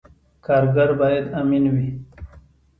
[0.45, 1.89] کارګر باید امین وي